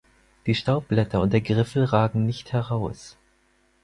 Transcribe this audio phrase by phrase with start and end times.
[0.47, 3.17] Die Staubblätter und der Griffel ragen nicht heraus.